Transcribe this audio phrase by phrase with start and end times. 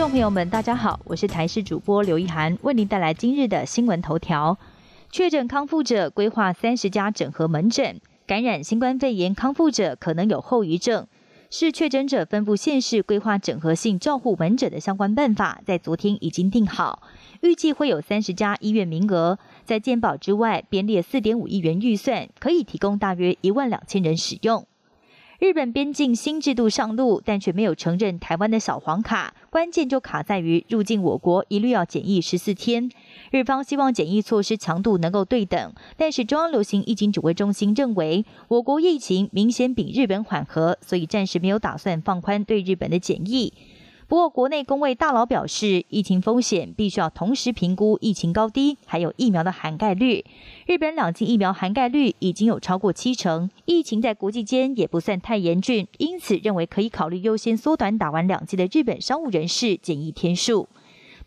[0.00, 4.58] 众朋友们，大家好，我是台视主播刘一涵，为您带来今日的新闻头条。
[5.10, 11.06] 确诊康复者规划三十家整合门诊，感染新冠肺炎康复者可能有后遗症。
[11.50, 17.02] 是确诊者分布县市规划整合性照护门诊的相关办法，在昨天已经定好，
[17.42, 24.64] 预计会有三十家医院名额，在健保之外编列四点五亿元预算，可以提供大约一万两千人使用。
[25.40, 32.90] 日本边境新制度上路，但却没有承认台湾的小黄卡，关键就卡在于入境我国一律要检疫十四天。
[33.30, 43.54] 日方希望检疫措施强度能够对等，但是中央流行疫情指挥中心认为，我国疫情明显比日本缓和，所以暂时没有打算放宽对日本的检疫。
[44.10, 50.24] 不过，国内工位大佬表示，疫情风险必须要同时评估疫情高低，还有疫苗的涵盖率。
[50.66, 60.68] 日本两剂疫苗涵盖率已经有超过七成，疫情在国际间也不算太严峻，因此认为可以考虑优先缩短打完两剂的日本商务人士检疫天数。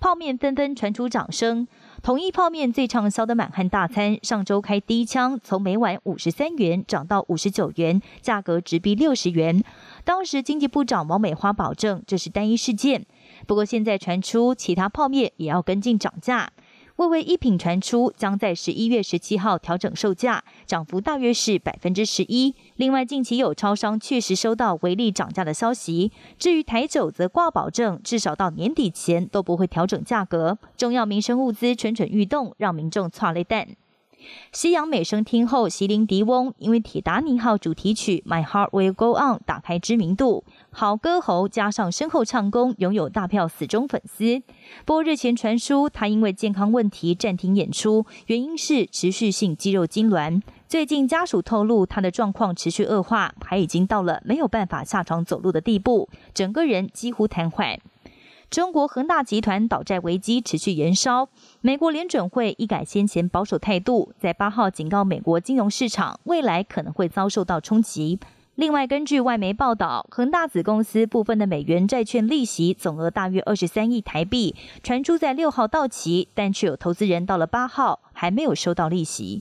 [0.00, 1.68] 泡面纷纷传出掌声。
[2.02, 9.62] 统一泡面最畅销的满汉大餐，上周开第一枪，从每碗五十三元涨到五十九元，价格直逼六十元。
[10.04, 13.06] 当时经济部长王美花保证这是单一事件，
[13.46, 16.50] 不过现在传出其他泡面也要跟进涨价。
[16.96, 22.54] 味味一品传出将在十一月十七号调整售价，涨幅大约是百分之十一。
[22.76, 26.12] 另外，近期有超商确实收到维力涨价的消息。
[26.38, 30.58] 至于台酒，则挂保证，至少到年底前都不会调整价格。
[30.76, 33.68] 重要民生物资蠢蠢欲动，让民众错泪蛋。
[34.52, 40.44] 西洋美声听后，席琳迪翁因为《铁达尼号》主题曲《My Heart Will Go On》打开知名度。
[40.70, 44.42] 好歌喉加上深厚唱功，拥有大票死忠粉丝。
[44.84, 50.40] 不过日前传出他因为健康问题暂停演出，原因是持续性肌肉痉挛。
[50.68, 57.76] 最近家属透露他的状况持续恶化，还已经到了没有办法下床走路的地步，整个人几乎瘫痪。
[58.52, 61.30] 中国恒大集团倒债危机持续延烧，
[61.62, 68.20] 美国联准会一改先前保守态度，在八号警告美国金融市场未来可能会遭受到冲击。
[68.56, 79.40] 另外，根据外媒报道，恒大子公司部分的美元债券利息总额大约二十三亿台币，传出在六号到期，但却有投资人到了八号还没有收到利息。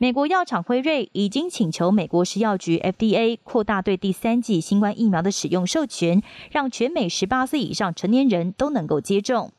[0.00, 6.22] 美国药厂辉瑞已经请求美国食药局 FDA 扩大对第三剂新冠疫苗的使用授权，
[6.52, 9.50] 让全美十八岁以上成年人都能够接种。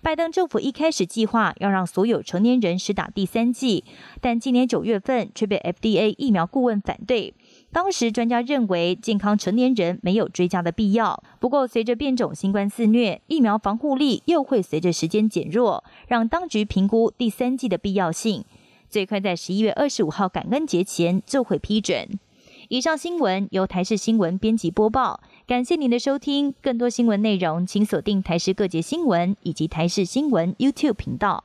[0.00, 3.84] 拜登政府一开始计划要让所有成年人施打第三剂，
[4.22, 7.34] 但今年九月份却被 FDA 疫苗顾问反对。
[7.70, 11.22] 当时专家认为健康成年人没有追加的必要。
[11.38, 18.42] 不过随着变种新冠肆虐，疫苗防护力又会随着时间减弱，让当局评估第三剂的必要性。
[18.92, 22.06] 最快在十一月二十五号感恩节前就会批准。
[22.68, 26.54] 以上新闻由台视新闻编辑播报，感谢您的收听。
[26.60, 31.42] 更多新闻内容，请锁定台视各节新闻以及台视新闻 YouTube 频道。